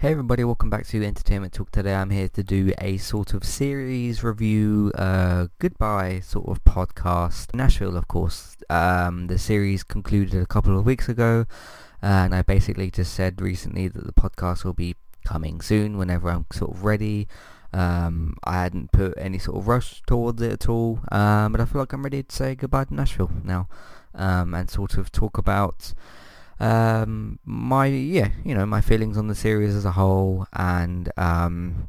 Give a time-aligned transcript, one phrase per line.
[0.00, 1.72] Hey everybody, welcome back to Entertainment Talk.
[1.72, 7.52] Today I'm here to do a sort of series review, uh, goodbye sort of podcast.
[7.52, 8.56] Nashville, of course.
[8.70, 11.46] Um, the series concluded a couple of weeks ago,
[12.00, 14.94] and I basically just said recently that the podcast will be
[15.24, 17.26] coming soon whenever I'm sort of ready.
[17.72, 21.64] Um, I hadn't put any sort of rush towards it at all, um, but I
[21.64, 23.68] feel like I'm ready to say goodbye to Nashville now,
[24.14, 25.92] um, and sort of talk about
[26.60, 31.88] um, my yeah, you know, my feelings on the series as a whole, and um,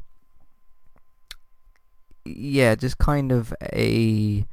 [2.24, 4.46] yeah, just kind of a.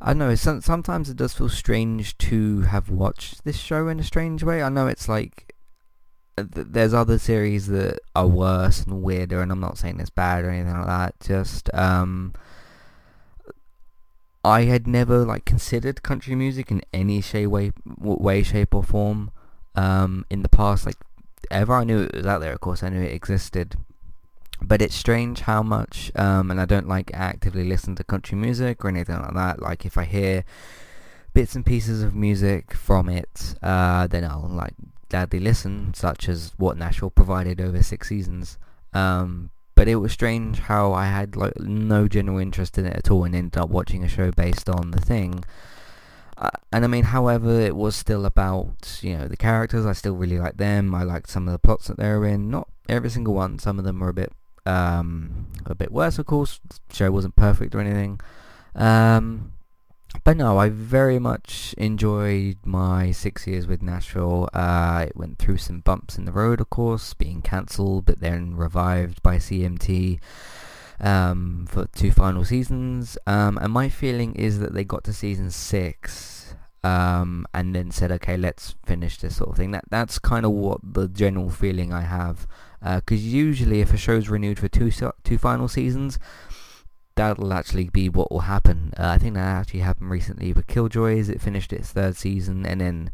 [0.00, 0.34] I don't know.
[0.36, 4.62] Some, sometimes it does feel strange to have watched this show in a strange way.
[4.62, 5.56] I know it's like
[6.36, 10.44] uh, there's other series that are worse and weirder, and I'm not saying it's bad
[10.44, 11.14] or anything like that.
[11.20, 12.34] Just um,
[14.48, 19.30] I had never like considered country music in any shape, way, way, shape or form
[19.74, 20.86] um, in the past.
[20.86, 20.96] Like
[21.50, 22.54] ever, I knew it was out there.
[22.54, 23.76] Of course, I knew it existed.
[24.60, 28.84] But it's strange how much, um, and I don't like actively listen to country music
[28.84, 29.62] or anything like that.
[29.62, 30.44] Like if I hear
[31.32, 34.74] bits and pieces of music from it, uh, then I'll like
[35.10, 38.58] gladly listen, such as what Nashville provided over six seasons.
[38.92, 43.12] Um, but it was strange how I had like no general interest in it at
[43.12, 45.44] all and ended up watching a show based on the thing.
[46.36, 49.86] Uh, and I mean, however, it was still about, you know, the characters.
[49.86, 50.96] I still really liked them.
[50.96, 52.50] I liked some of the plots that they were in.
[52.50, 53.60] Not every single one.
[53.60, 54.32] Some of them were a bit,
[54.66, 56.58] um, a bit worse, of course.
[56.68, 58.18] The show wasn't perfect or anything.
[58.74, 59.52] Um,
[60.24, 64.48] but no, I very much enjoyed my six years with Nashville.
[64.52, 68.56] Uh, it went through some bumps in the road, of course, being cancelled, but then
[68.56, 70.18] revived by CMT
[71.00, 73.18] um, for two final seasons.
[73.26, 78.10] Um, and my feeling is that they got to season six um, and then said,
[78.12, 79.72] okay, let's finish this sort of thing.
[79.72, 82.46] That That's kind of what the general feeling I have.
[82.80, 84.90] Because uh, usually if a show's renewed for two,
[85.24, 86.18] two final seasons,
[87.18, 88.94] that'll actually be what will happen.
[88.96, 91.28] Uh, I think that actually happened recently with Killjoys.
[91.28, 93.10] It finished its third season, and then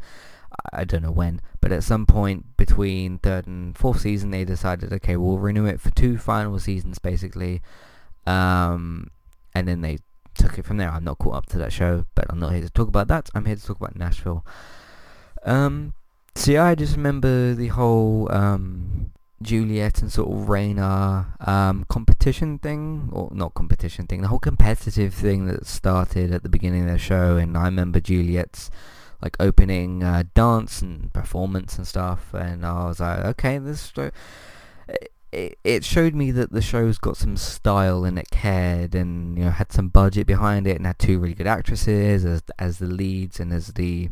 [0.71, 4.93] I don't know when, but at some point between third and fourth season, they decided,
[4.93, 7.61] okay, we'll renew it for two final seasons, basically.
[8.27, 9.09] Um,
[9.53, 9.97] and then they
[10.35, 10.91] took it from there.
[10.91, 13.29] I'm not caught up to that show, but I'm not here to talk about that.
[13.33, 14.45] I'm here to talk about Nashville.
[15.43, 15.93] Um,
[16.35, 19.11] so yeah, I just remember the whole um,
[19.41, 25.13] Juliette and sort of Rayna um, competition thing, or not competition thing, the whole competitive
[25.13, 27.37] thing that started at the beginning of the show.
[27.37, 28.71] And I remember Juliette's
[29.21, 33.91] like opening uh, dance and performance and stuff, and I was like, okay, this.
[35.31, 39.43] It, it showed me that the show's got some style and it cared and you
[39.43, 42.85] know had some budget behind it and had two really good actresses as as the
[42.85, 44.09] leads and as the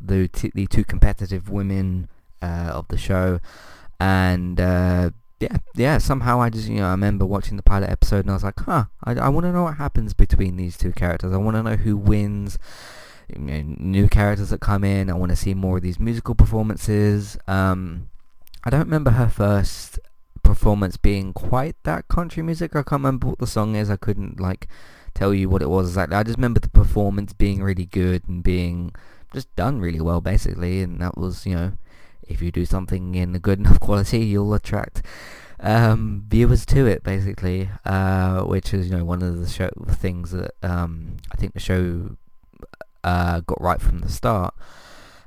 [0.00, 2.08] the t- the two competitive women
[2.40, 3.40] uh, of the show
[4.00, 5.98] and uh, yeah, yeah.
[5.98, 8.58] Somehow I just you know I remember watching the pilot episode and I was like,
[8.60, 11.32] huh, I, I want to know what happens between these two characters.
[11.32, 12.58] I want to know who wins.
[13.28, 15.08] You know, new characters that come in.
[15.08, 17.38] I want to see more of these musical performances.
[17.46, 18.10] Um,
[18.64, 20.00] I don't remember her first
[20.42, 22.72] performance being quite that country music.
[22.72, 23.88] I can't remember what the song is.
[23.88, 24.66] I couldn't like
[25.14, 26.16] tell you what it was exactly.
[26.16, 28.92] I just remember the performance being really good and being
[29.32, 30.82] just done really well, basically.
[30.82, 31.72] And that was you know
[32.28, 35.02] if you do something in a good enough quality, you'll attract
[35.62, 40.30] um, viewers to it, basically, uh, which is you know one of the show things
[40.32, 42.16] that um, I think the show
[43.04, 44.54] uh, got right from the start.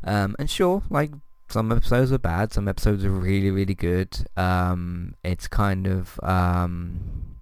[0.04, 1.12] Um, and sure, like
[1.50, 4.26] some episodes are bad, some episodes are really really good.
[4.36, 7.38] Um, it's kind of um,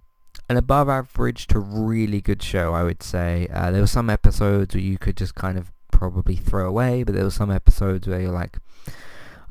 [0.49, 3.47] an above average to really good show, I would say.
[3.53, 7.15] Uh, there were some episodes where you could just kind of probably throw away, but
[7.15, 8.57] there were some episodes where you're like,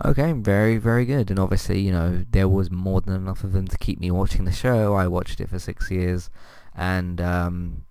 [0.02, 1.30] Okay, very, very good.
[1.30, 4.44] And obviously, you know, there was more than enough of them to keep me watching
[4.44, 4.94] the show.
[4.94, 6.30] I watched it for six years,
[6.74, 7.84] and um,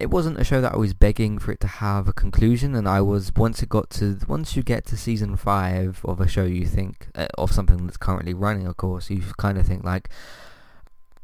[0.00, 2.74] it wasn't a show that I was begging for it to have a conclusion.
[2.74, 6.26] And I was once it got to once you get to season five of a
[6.26, 8.66] show, you think uh, of something that's currently running.
[8.66, 10.08] Of course, you kind of think like,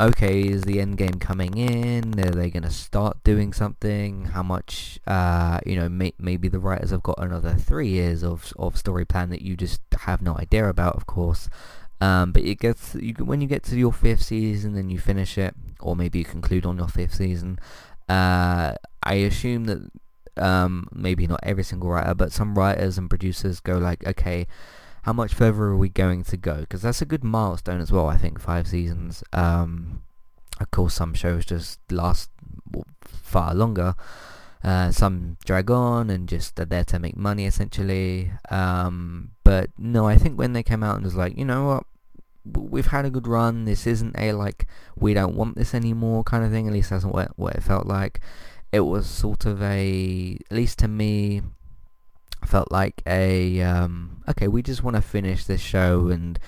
[0.00, 2.19] okay, is the end game coming in?
[2.21, 4.27] Are they going to start doing something?
[4.27, 8.53] How much, uh, you know, may, maybe the writers have got another three years of,
[8.59, 11.49] of story plan that you just have no idea about, of course.
[12.00, 15.37] Um, but it gets you, when you get to your fifth season and you finish
[15.37, 17.59] it, or maybe you conclude on your fifth season.
[18.09, 19.91] Uh, I assume that
[20.37, 24.47] um, maybe not every single writer, but some writers and producers go like, okay,
[25.08, 26.56] how much further are we going to go?
[26.60, 28.08] Because that's a good milestone as well.
[28.08, 29.25] I think five seasons.
[29.32, 30.02] Um,
[30.60, 32.28] of course, some shows just last
[33.00, 33.94] far longer.
[34.62, 38.32] Uh, some drag on and just are there to make money essentially.
[38.50, 41.84] Um, but no, I think when they came out and was like, you know what,
[42.70, 43.64] we've had a good run.
[43.64, 46.66] This isn't a like we don't want this anymore kind of thing.
[46.66, 48.20] At least that's what what it felt like.
[48.72, 51.40] It was sort of a, at least to me,
[52.49, 54.49] felt like a um, okay.
[54.49, 56.39] We just want to finish this show, and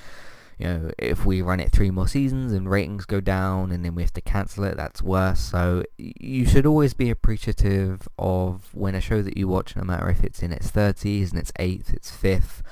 [0.58, 3.94] you know, if we run it three more seasons and ratings go down, and then
[3.94, 5.41] we have to cancel it, that's worse.
[5.41, 10.08] So you should always be appreciative of when a show that you watch, no matter
[10.08, 12.62] if it's in its thirties and its eighth, its fifth,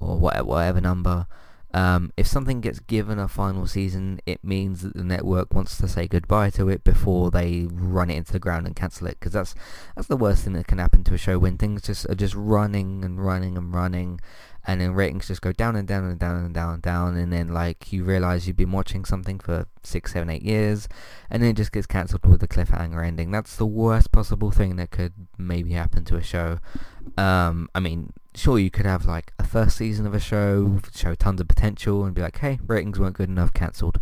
[0.00, 1.26] or whatever, whatever number
[1.76, 5.86] um, if something gets given a final season, it means that the network wants to
[5.86, 9.20] say goodbye to it before they run it into the ground and cancel it.
[9.20, 9.54] Because that's
[9.94, 12.34] that's the worst thing that can happen to a show when things just are just
[12.34, 14.20] running and running and running,
[14.66, 17.32] and then ratings just go down and down and down and down and down, and
[17.32, 20.88] then like you realize you've been watching something for six, seven, eight years,
[21.30, 23.30] and then it just gets cancelled with a cliffhanger ending.
[23.30, 26.58] That's the worst possible thing that could maybe happen to a show.
[27.16, 31.14] Um, I mean, sure you could have like a first season of a show, show
[31.14, 34.00] tons of potential, and be like, hey, ratings weren't good enough, cancelled.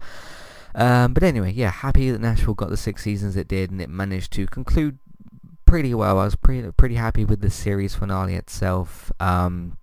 [0.75, 3.91] Um, but anyway, yeah, happy that Nashville got the six seasons it did, and it
[3.91, 4.99] managed to conclude
[5.67, 6.19] pretty well.
[6.19, 9.13] I was pretty pretty happy with the series finale itself.
[9.21, 9.77] Um,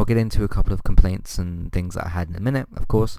[0.00, 2.68] I'll get into a couple of complaints and things that I had in a minute,
[2.74, 3.18] of course.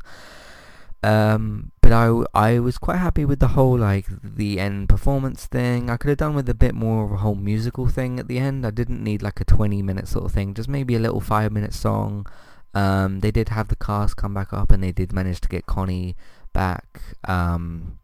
[1.04, 5.92] Um, but I, I was quite happy with the whole like the end performance thing.
[5.92, 8.40] I could have done with a bit more of a whole musical thing at the
[8.40, 8.66] end.
[8.66, 11.52] I didn't need like a 20 minute sort of thing, just maybe a little 5
[11.52, 12.26] minute song.
[12.74, 15.68] Um, they did have the cast come back up and they did manage to get
[15.68, 16.16] Connie
[16.52, 18.00] back, um,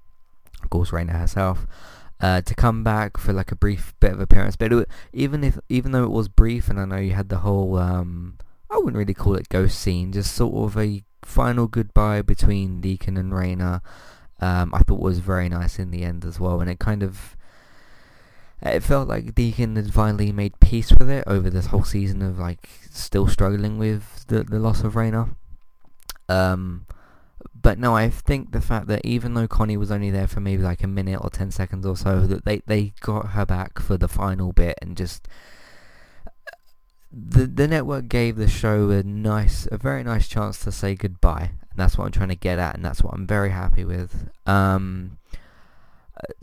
[0.62, 1.66] of course Rayna herself,
[2.22, 4.56] uh, to come back for like a brief bit of appearance.
[4.56, 7.38] But it, even if even though it was brief and I know you had the
[7.38, 8.38] whole um,
[8.70, 13.18] I wouldn't really call it ghost scene, just sort of a final goodbye between Deacon
[13.18, 13.82] and Rayna.
[14.40, 17.36] Um, I thought was very nice in the end as well, and it kind of
[18.62, 22.40] it felt like Deacon had finally made peace with it over this whole season of
[22.40, 25.36] like still struggling with the the loss of Rayna.
[26.28, 26.86] Um,
[27.60, 30.64] but no, I think the fact that even though Connie was only there for maybe
[30.64, 33.98] like a minute or ten seconds or so, that they they got her back for
[33.98, 35.28] the final bit and just
[37.18, 41.52] the the network gave the show a nice, a very nice chance to say goodbye,
[41.70, 44.30] and that's what I'm trying to get at, and that's what I'm very happy with.
[44.46, 45.18] Um,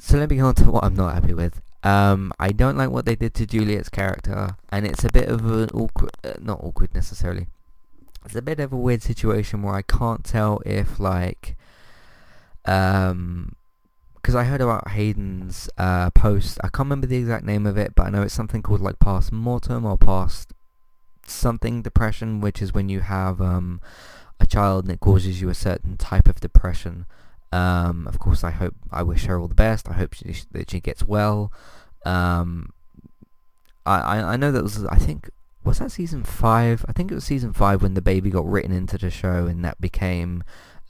[0.01, 1.63] so let me go on to what I'm not happy with.
[1.85, 5.45] Um, I don't like what they did to Juliette's character, and it's a bit of
[5.47, 7.47] an awkward, uh, not awkward necessarily.
[8.25, 11.57] It's a bit of a weird situation where I can't tell if like,
[12.65, 13.55] um,
[14.17, 16.59] because I heard about Hayden's uh, post.
[16.65, 18.99] I can't remember the exact name of it, but I know it's something called like
[18.99, 20.53] past mortem or past
[21.27, 23.81] something depression, which is when you have um,
[24.41, 27.07] a child and it causes you a certain type of depression.
[27.53, 29.89] Um, of course, I hope I wish her all the best.
[29.89, 31.53] I hope she, that she gets well.
[32.05, 32.73] Um,
[33.87, 35.31] I, I know that was I think
[35.63, 36.85] was that season five?
[36.89, 39.65] I think it was season five when the baby got written into the show and
[39.65, 40.43] that became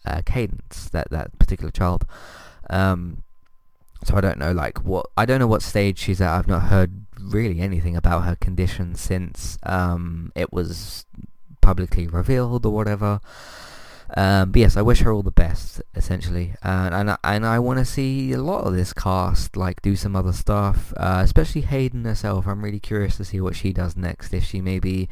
[0.04, 2.06] uh, Cadence, that that particular child.
[2.70, 3.22] Um,
[4.04, 6.32] so I don't know like what I don't know what stage she's at.
[6.32, 11.06] I've not heard really anything about her condition since um, it was
[11.60, 13.20] publicly revealed or whatever.
[14.16, 17.78] Um, but yes, I wish her all the best, essentially, and and, and I want
[17.78, 22.04] to see a lot of this cast like do some other stuff, uh, especially Hayden
[22.04, 22.46] herself.
[22.46, 24.34] I'm really curious to see what she does next.
[24.34, 25.08] If she maybe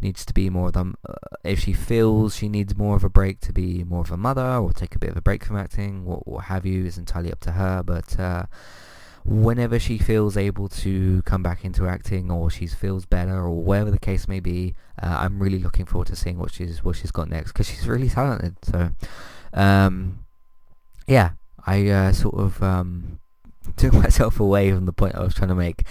[0.00, 3.10] needs to be more of them, uh, if she feels she needs more of a
[3.10, 5.56] break to be more of a mother, or take a bit of a break from
[5.56, 7.82] acting, what what have you, is entirely up to her.
[7.82, 8.44] But uh,
[9.26, 13.90] whenever she feels able to come back into acting or she feels better or whatever
[13.90, 17.10] the case may be, uh, I'm really looking forward to seeing what she's what she's
[17.10, 18.56] got next because she's really talented.
[18.62, 18.90] So,
[19.52, 20.24] um,
[21.06, 21.30] yeah,
[21.66, 23.18] I uh, sort of um,
[23.76, 25.82] took myself away from the point I was trying to make.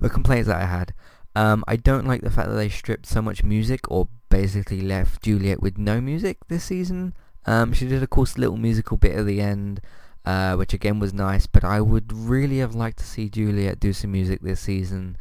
[0.00, 0.92] The complaints that I had.
[1.36, 5.22] Um, I don't like the fact that they stripped so much music or basically left
[5.22, 7.14] Juliette with no music this season.
[7.46, 9.80] Um, she did, of course, a little musical bit at the end
[10.24, 11.46] uh, which again was nice.
[11.46, 15.16] But I would really have liked to see Juliette do some music this season.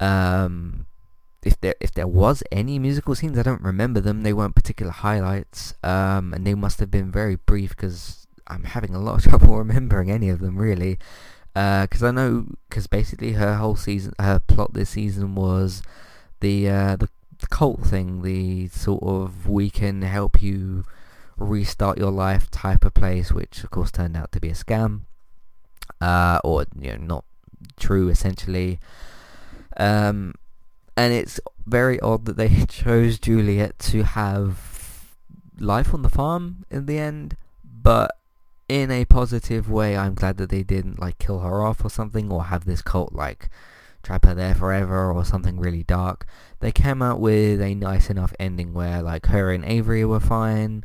[0.00, 0.86] Um,
[1.42, 4.22] if there if there was any musical scenes, I don't remember them.
[4.22, 8.94] They weren't particular highlights, um, and they must have been very brief because I'm having
[8.94, 10.98] a lot of trouble remembering any of them really.
[11.52, 15.82] Because uh, I know, because basically her whole season, her plot this season was
[16.40, 17.08] the uh, the
[17.50, 20.84] cult thing, the sort of we can help you
[21.36, 25.02] restart your life type of place, which of course turned out to be a scam,
[26.00, 27.24] uh, or you know not
[27.76, 28.80] true essentially.
[29.76, 30.34] Um,
[30.96, 35.14] and it's very odd that they chose Juliette to have
[35.58, 38.16] life on the farm in the end, but
[38.68, 39.96] in a positive way.
[39.96, 43.12] I'm glad that they didn't like kill her off or something, or have this cult
[43.12, 43.48] like
[44.02, 46.26] trap her there forever or something really dark.
[46.60, 50.84] They came out with a nice enough ending where like her and Avery were fine.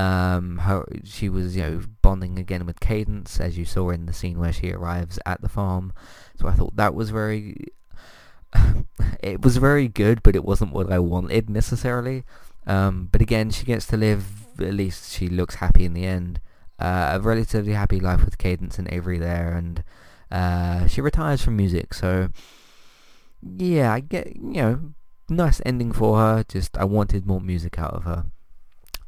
[0.00, 4.14] Um, her she was you know bonding again with Cadence as you saw in the
[4.14, 5.92] scene where she arrives at the farm.
[6.36, 7.66] So I thought that was very.
[9.22, 12.24] it was very good, but it wasn't what I wanted necessarily.
[12.66, 14.24] Um, but again, she gets to live.
[14.58, 16.40] At least she looks happy in the end.
[16.78, 19.84] Uh, a relatively happy life with Cadence and Avery there, and
[20.30, 21.92] uh, she retires from music.
[21.92, 22.30] So
[23.42, 24.80] yeah, I get you know
[25.28, 26.44] nice ending for her.
[26.48, 28.24] Just I wanted more music out of her.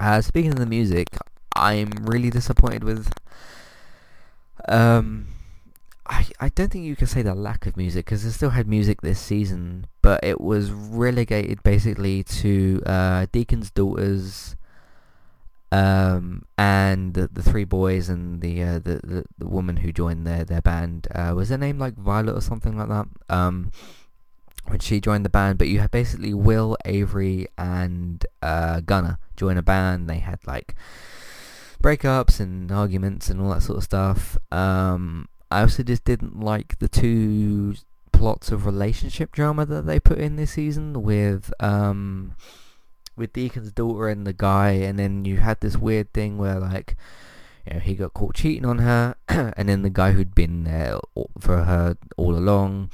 [0.02, 1.06] Uh, speaking of the music,
[1.54, 3.12] I'm really disappointed with.
[4.68, 5.28] Um,
[6.08, 8.66] I I don't think you can say the lack of music because they still had
[8.66, 14.56] music this season, but it was relegated basically to uh, Deacon's daughters.
[15.70, 20.26] Um, and the, the three boys and the, uh, the, the the woman who joined
[20.26, 23.06] their their band uh, was her name like Violet or something like that.
[23.30, 23.70] Um,
[24.66, 29.56] when she joined the band, but you had basically Will, Avery, and uh, Gunnar join
[29.56, 30.08] a band.
[30.08, 30.74] They had like
[31.82, 34.36] breakups and arguments and all that sort of stuff.
[34.50, 37.74] Um, I also just didn't like the two
[38.12, 42.36] plots of relationship drama that they put in this season with um,
[43.16, 46.96] with Deacon's daughter and the guy, and then you had this weird thing where like
[47.66, 50.98] you know, he got caught cheating on her, and then the guy who'd been there
[51.40, 52.90] for her all along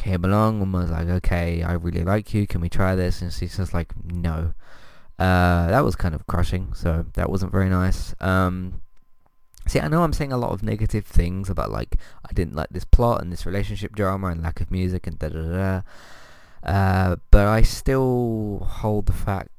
[0.00, 3.20] came along and was like, okay, I really like you, can we try this?
[3.20, 4.54] And she's just like, no.
[5.18, 8.14] Uh, that was kind of crushing, so that wasn't very nice.
[8.20, 8.80] Um,
[9.66, 11.96] see, I know I'm saying a lot of negative things about like,
[12.28, 15.28] I didn't like this plot and this relationship drama and lack of music and da
[15.28, 15.82] da da.
[16.62, 19.50] Uh, but I still hold the fact,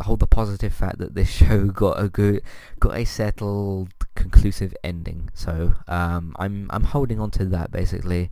[0.00, 2.40] hold the positive fact that this show got a good,
[2.78, 5.28] got a settled, conclusive ending.
[5.34, 8.30] So um, I'm I'm holding on to that basically.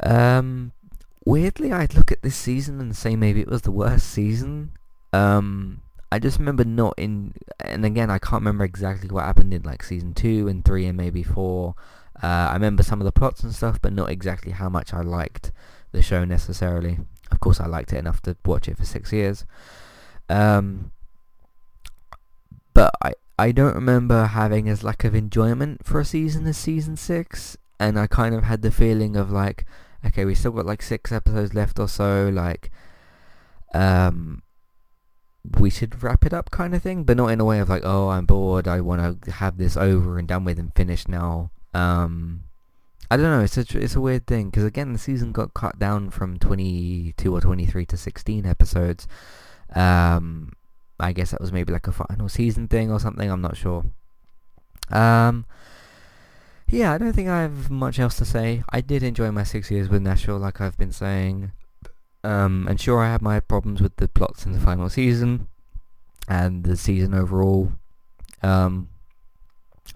[0.00, 0.72] Um,
[1.24, 4.72] weirdly, I'd look at this season and say maybe it was the worst season.
[5.12, 9.62] Um, I just remember not in, and again, I can't remember exactly what happened in
[9.62, 11.74] like season two and three and maybe four.
[12.22, 15.00] Uh, I remember some of the plots and stuff, but not exactly how much I
[15.00, 15.52] liked
[15.92, 16.98] the show necessarily.
[17.30, 19.44] Of course, I liked it enough to watch it for six years.
[20.28, 20.92] Um,
[22.74, 26.96] but I, I don't remember having as lack of enjoyment for a season as season
[26.96, 29.64] six and I kind of had the feeling of like,
[30.04, 32.70] okay, we still got like six episodes left or so, like,
[33.74, 34.42] um,
[35.58, 37.82] we should wrap it up kind of thing, but not in a way of like,
[37.84, 41.50] oh, I'm bored, I want to have this over and done with and finished now.
[41.74, 42.44] Um,
[43.10, 45.78] I don't know, it's a, it's a weird thing, because again, the season got cut
[45.78, 49.08] down from 22 or 23 to 16 episodes.
[49.74, 50.52] Um,
[51.00, 53.84] I guess that was maybe like a final season thing or something, I'm not sure.
[54.90, 55.46] Um,
[56.72, 58.62] yeah, I don't think I have much else to say.
[58.70, 61.52] I did enjoy my six years with Nashville, like I've been saying.
[62.24, 65.48] Um, and sure, I had my problems with the plots in the final season
[66.28, 67.72] and the season overall.
[68.42, 68.88] Um,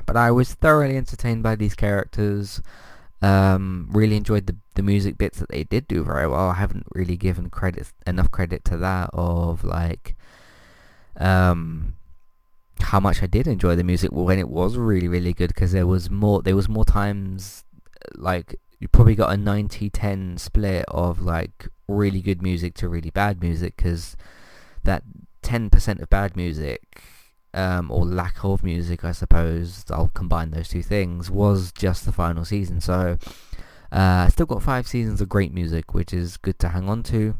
[0.04, 2.60] but I was thoroughly entertained by these characters.
[3.22, 6.50] Um, really enjoyed the the music bits that they did do very well.
[6.50, 10.14] I haven't really given credit enough credit to that of like
[11.16, 11.96] um
[12.80, 15.86] how much I did enjoy the music when it was really really good because there
[15.86, 17.64] was more there was more times
[18.14, 23.40] like you probably got a 90-10 split of like really good music to really bad
[23.40, 24.16] music because
[24.84, 25.02] that
[25.42, 27.02] 10% of bad music
[27.54, 32.12] um, or lack of music I suppose I'll combine those two things was just the
[32.12, 32.80] final season.
[32.80, 33.16] So
[33.90, 37.36] uh, still got five seasons of great music which is good to hang on to.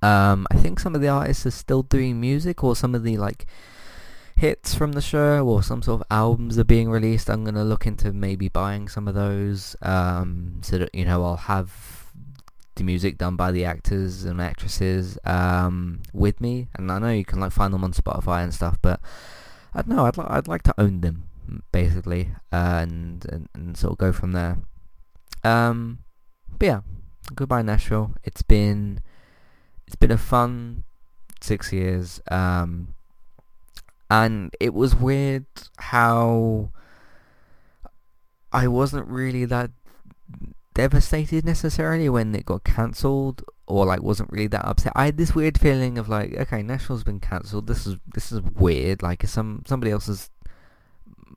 [0.00, 3.18] Um, I think some of the artists are still doing music or some of the
[3.18, 3.46] like
[4.42, 7.62] hits from the show or some sort of albums are being released, I'm going to
[7.62, 12.10] look into maybe buying some of those um, so that, you know, I'll have
[12.74, 16.66] the music done by the actors and actresses um, with me.
[16.74, 18.98] And I know you can like find them on Spotify and stuff, but
[19.74, 21.28] I don't know, I'd, li- I'd like to own them
[21.70, 24.58] basically uh, and, and, and sort of go from there.
[25.44, 26.00] Um,
[26.58, 26.80] but yeah,
[27.32, 28.16] goodbye Nashville.
[28.24, 28.98] It's been
[29.86, 30.82] it's been a fun
[31.40, 32.20] six years.
[32.28, 32.94] Um,
[34.12, 35.46] and it was weird
[35.78, 36.70] how
[38.52, 39.70] I wasn't really that
[40.74, 44.92] devastated necessarily when it got cancelled or like wasn't really that upset.
[44.94, 47.66] I had this weird feeling of like, okay, Nashville's been cancelled.
[47.66, 49.02] This is this is weird.
[49.02, 50.28] Like some somebody else is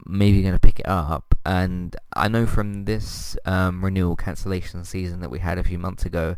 [0.06, 1.34] maybe going to pick it up.
[1.46, 6.04] And I know from this um, renewal cancellation season that we had a few months
[6.06, 6.36] ago,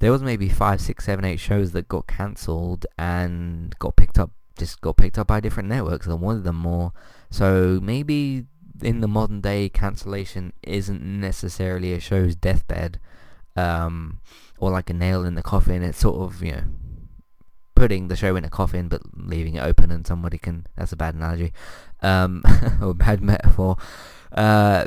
[0.00, 4.32] there was maybe five, six, seven, eight shows that got cancelled and got picked up
[4.58, 6.92] just got picked up by different networks and wanted them more.
[7.30, 8.46] So maybe
[8.82, 13.00] in the modern day, cancellation isn't necessarily a show's deathbed,
[13.56, 14.20] um,
[14.58, 15.82] or like a nail in the coffin.
[15.82, 16.64] It's sort of you know
[17.74, 20.66] putting the show in a coffin but leaving it open and somebody can.
[20.76, 21.52] That's a bad analogy,
[22.02, 22.42] um,
[22.82, 23.76] or bad metaphor.
[24.32, 24.86] Uh,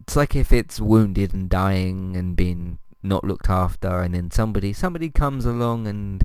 [0.00, 4.72] it's like if it's wounded and dying and being not looked after, and then somebody
[4.72, 6.24] somebody comes along and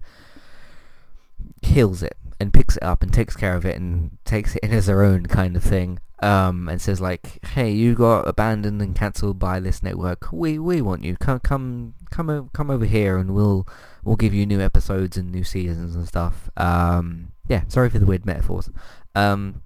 [1.62, 4.72] heals it and picks it up and takes care of it and takes it in
[4.72, 6.00] as their own kind of thing.
[6.20, 10.32] Um, and says like, "Hey, you got abandoned and cancelled by this network.
[10.32, 11.15] We we want you.
[11.15, 13.67] Come come come come over here, and we'll
[14.03, 18.08] we'll give you new episodes and new seasons and stuff." Um, yeah, sorry for the
[18.08, 18.72] weird metaphors.
[19.13, 19.62] Um,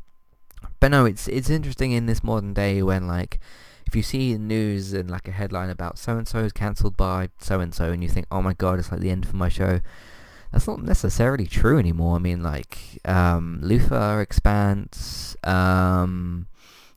[0.82, 3.40] but no, it's it's interesting in this modern day when like
[3.88, 7.30] if you see news and like a headline about so and so is cancelled by
[7.40, 9.48] so and so, and you think, "Oh my god, it's like the end for my
[9.50, 9.80] show."
[10.52, 12.16] That's not necessarily true anymore.
[12.16, 16.48] I mean, like um, Luther, Expanse, um,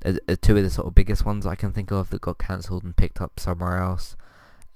[0.05, 2.39] are, are two of the sort of biggest ones I can think of that got
[2.39, 4.17] cancelled and picked up somewhere else.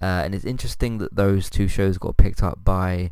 [0.00, 3.10] Uh, and it's interesting that those two shows got picked up by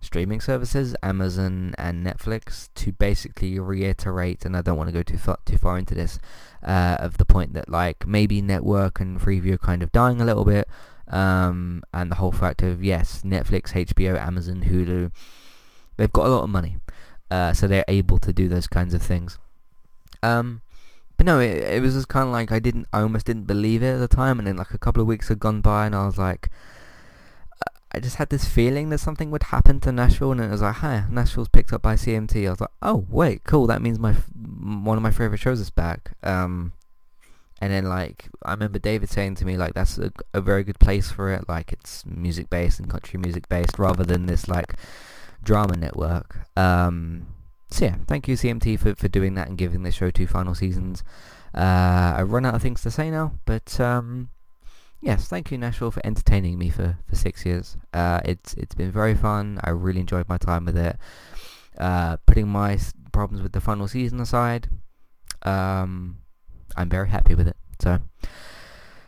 [0.00, 5.16] streaming services, Amazon and Netflix, to basically reiterate, and I don't want to go too
[5.16, 6.18] far, too far into this,
[6.62, 10.24] uh, of the point that like maybe network and Freeview are kind of dying a
[10.24, 10.68] little bit,
[11.08, 15.10] um, and the whole fact of yes, Netflix, HBO, Amazon, Hulu,
[15.96, 16.78] they've got a lot of money,
[17.30, 19.38] uh, so they're able to do those kinds of things.
[20.22, 20.62] Um,
[21.16, 23.82] but no, it, it was just kind of like I didn't, I almost didn't believe
[23.82, 25.94] it at the time, and then like a couple of weeks had gone by, and
[25.94, 26.50] I was like,
[27.94, 30.76] I just had this feeling that something would happen to Nashville, and it was like,
[30.76, 32.44] hi, Nashville's picked up by CMT.
[32.46, 35.70] I was like, oh wait, cool, that means my one of my favorite shows is
[35.70, 36.10] back.
[36.24, 36.72] Um,
[37.60, 40.78] and then like I remember David saying to me like that's a, a very good
[40.78, 41.48] place for it.
[41.48, 44.74] Like it's music based and country music based rather than this like
[45.42, 46.36] drama network.
[46.56, 47.28] Um
[47.70, 50.54] so yeah thank you CMT for, for doing that and giving the show two final
[50.54, 51.04] seasons.
[51.54, 54.30] Uh I've run out of things to say now but um
[55.00, 57.76] yes thank you Nashville for entertaining me for, for six years.
[57.92, 59.60] Uh it's it's been very fun.
[59.62, 60.96] I really enjoyed my time with it.
[61.78, 62.78] Uh putting my
[63.12, 64.68] problems with the final season aside
[65.44, 66.18] um
[66.76, 67.56] I'm very happy with it.
[67.80, 68.00] So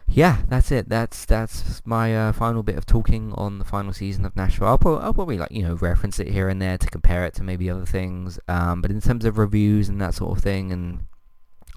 [0.09, 0.88] yeah, that's it.
[0.88, 4.68] That's that's my uh, final bit of talking on the final season of Nashville.
[4.68, 7.35] I'll, pro- I'll probably like you know reference it here and there to compare it
[7.35, 8.38] to maybe other things.
[8.48, 11.07] Um, but in terms of reviews and that sort of thing and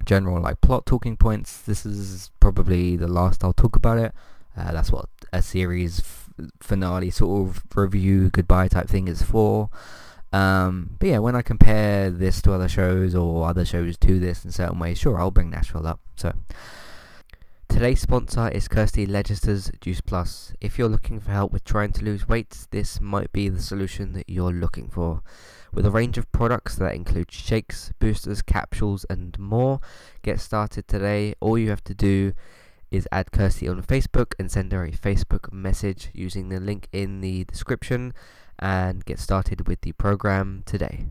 [0.06, 4.14] general like plot talking points, this is probably the last I'll talk about it.
[4.56, 9.70] Uh, that's what a series f- finale sort of review goodbye type thing is for.
[10.32, 14.46] Um, but yeah, when I compare this to other shows or other shows to this
[14.46, 16.00] in certain ways, sure, I'll bring Nashville up.
[16.16, 16.34] So
[17.68, 20.54] today's sponsor is Kirsty Legister's Juice Plus.
[20.62, 24.14] If you're looking for help with trying to lose weight, this might be the solution
[24.14, 25.24] that you're looking for.
[25.72, 29.80] With a range of products that include shakes, boosters, capsules, and more,
[30.24, 31.36] get started today.
[31.40, 32.34] All you have to do
[32.92, 37.22] is add Kirsty on Facebook and send her a Facebook message using the link in
[37.22, 38.14] the description
[38.60, 41.06] and get started with the program today.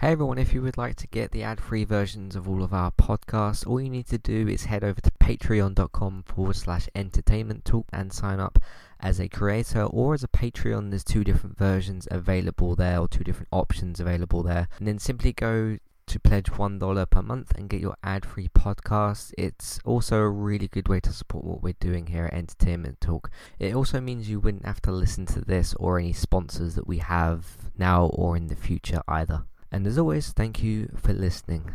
[0.00, 2.90] Hey everyone, if you would like to get the ad-free versions of all of our
[2.90, 7.86] podcasts, all you need to do is head over to patreon.com forward slash entertainment talk
[7.94, 8.58] and sign up
[9.00, 10.90] as a creator or as a Patreon.
[10.90, 14.68] There's two different versions available there or two different options available there.
[14.78, 19.32] And then simply go to pledge $1 per month and get your ad-free podcast.
[19.36, 23.30] It's also a really good way to support what we're doing here at Entertainment Talk.
[23.58, 26.98] It also means you wouldn't have to listen to this or any sponsors that we
[26.98, 29.44] have now or in the future either.
[29.72, 31.70] And as always, thank you for listening.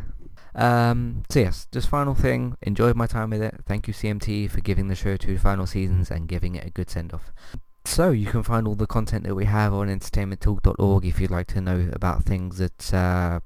[0.56, 3.56] Um, so yes, just final thing, enjoyed my time with it.
[3.66, 6.90] Thank you CMT for giving the show two final seasons and giving it a good
[6.90, 7.32] send-off.
[7.86, 11.48] So you can find all the content that we have on entertainmenttalk.org if you'd like
[11.48, 13.40] to know about things that uh,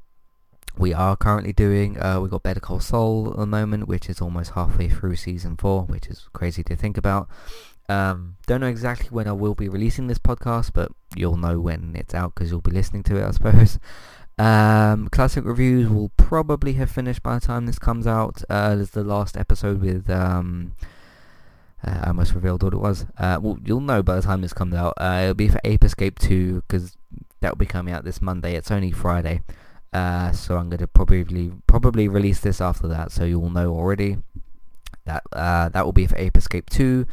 [0.77, 1.99] we are currently doing.
[2.01, 5.55] Uh, we've got Better Call Saul at the moment, which is almost halfway through season
[5.57, 7.27] four, which is crazy to think about.
[7.88, 11.95] Um, don't know exactly when I will be releasing this podcast, but you'll know when
[11.95, 13.79] it's out because you'll be listening to it, I suppose.
[14.38, 18.43] Um, classic reviews will probably have finished by the time this comes out.
[18.49, 20.09] Uh, there's the last episode with.
[20.09, 20.73] Um,
[21.85, 23.05] uh, I almost revealed what it was.
[23.17, 24.93] Uh, well, you'll know by the time this comes out.
[24.97, 26.97] Uh, it'll be for Ape Escape 2 because
[27.41, 28.55] that will be coming out this Monday.
[28.55, 29.41] It's only Friday.
[29.95, 33.73] Uh, so I'm going to probably probably release this after that, so you will know
[33.73, 34.17] already.
[35.05, 37.08] That uh, that will be for Ape Escape 2,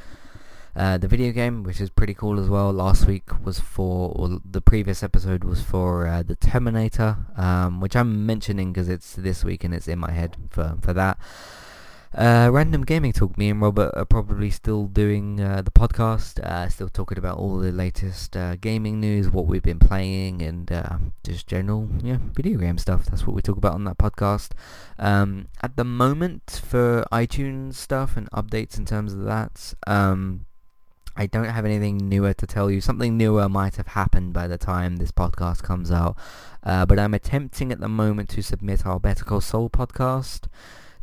[0.74, 2.72] uh, the video game, which is pretty cool as well.
[2.72, 7.94] Last week was for, or the previous episode was for uh, the Terminator, um, which
[7.94, 11.18] I'm mentioning because it's this week and it's in my head for for that.
[12.14, 16.68] Uh, Random Gaming Talk, me and Robert are probably still doing uh, the podcast, uh,
[16.68, 20.98] still talking about all the latest uh, gaming news, what we've been playing, and uh,
[21.24, 23.06] just general yeah, video game stuff.
[23.06, 24.50] That's what we talk about on that podcast.
[24.98, 30.44] Um, at the moment, for iTunes stuff and updates in terms of that, um,
[31.16, 32.82] I don't have anything newer to tell you.
[32.82, 36.18] Something newer might have happened by the time this podcast comes out.
[36.62, 40.48] Uh, but I'm attempting at the moment to submit our Better Call Saul podcast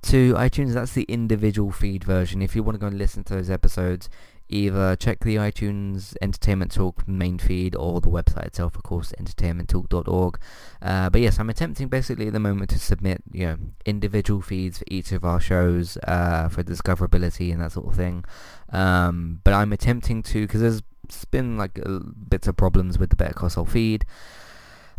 [0.03, 0.73] to iTunes.
[0.73, 2.41] That's the individual feed version.
[2.41, 4.09] If you want to go and listen to those episodes,
[4.49, 10.39] either check the iTunes Entertainment Talk main feed or the website itself, of course, entertainmenttalk.org.
[10.81, 14.79] Uh, but yes, I'm attempting basically at the moment to submit, you know, individual feeds
[14.79, 18.25] for each of our shows uh, for discoverability and that sort of thing.
[18.71, 20.81] Um, but I'm attempting to, because there's
[21.31, 21.79] been like
[22.27, 24.05] bits of problems with the Better Call feed.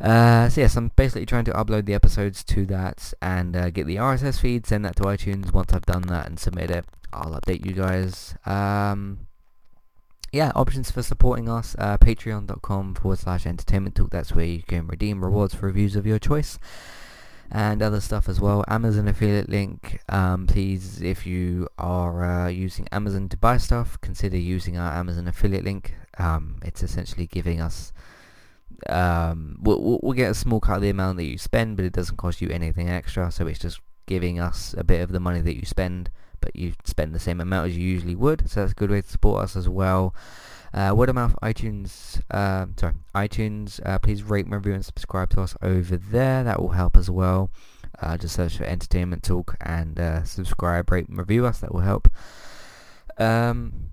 [0.00, 3.86] Uh, so yes, I'm basically trying to upload the episodes to that and uh, get
[3.86, 5.52] the RSS feed, send that to iTunes.
[5.52, 8.34] Once I've done that and submit it, I'll update you guys.
[8.46, 9.26] Um,
[10.32, 14.10] yeah, options for supporting us, uh, patreon.com forward slash entertainment talk.
[14.10, 16.58] That's where you can redeem rewards for reviews of your choice
[17.50, 18.64] and other stuff as well.
[18.68, 20.00] Amazon affiliate link.
[20.08, 25.26] Um, please, if you are uh, using Amazon to buy stuff, consider using our Amazon
[25.26, 25.94] affiliate link.
[26.18, 27.92] Um, it's essentially giving us.
[28.88, 31.92] Um, we'll, we'll get a small cut of the amount that you spend, but it
[31.92, 33.30] doesn't cost you anything extra.
[33.30, 36.72] So it's just giving us a bit of the money that you spend but you
[36.84, 39.44] spend the same amount as you usually would, so that's a good way to support
[39.44, 40.14] us as well.
[40.72, 45.40] Uh, word of mouth, iTunes, uh, sorry, iTunes, uh, please rate, review and subscribe to
[45.40, 46.44] us over there.
[46.44, 47.50] That will help as well.
[48.00, 51.58] Uh, just search for Entertainment Talk and uh, subscribe, rate and review us.
[51.58, 52.08] That will help.
[53.18, 53.89] Um,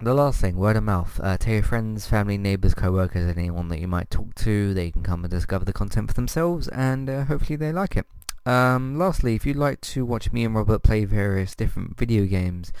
[0.00, 1.20] the last thing, word of mouth.
[1.22, 4.74] Uh, tell your friends, family, neighbours, co-workers, anyone that you might talk to.
[4.74, 8.06] They can come and discover the content for themselves and uh, hopefully they like it.
[8.46, 12.72] Um, lastly, if you'd like to watch me and Robert play various different video games,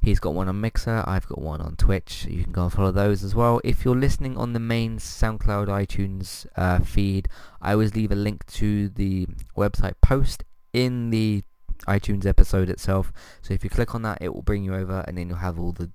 [0.00, 2.26] he's got one on Mixer, I've got one on Twitch.
[2.28, 3.60] You can go and follow those as well.
[3.62, 7.28] If you're listening on the main SoundCloud iTunes uh, feed,
[7.60, 11.44] I always leave a link to the website post in the
[11.86, 13.12] iTunes episode itself.
[13.42, 15.58] So if you click on that, it will bring you over, and then you'll have
[15.58, 15.90] all the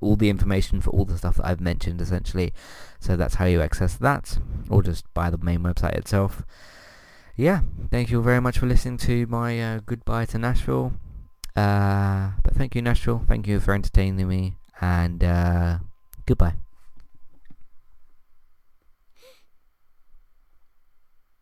[0.00, 2.52] all the information for all the stuff that I've mentioned essentially.
[3.00, 6.42] So that's how you access that, or just by the main website itself
[7.36, 7.60] yeah,
[7.90, 10.92] thank you very much for listening to my uh, goodbye to Nashville.
[11.56, 13.24] Uh, but thank you, Nashville.
[13.26, 14.56] Thank you for entertaining me.
[14.80, 15.78] And uh,
[16.26, 16.63] goodbye.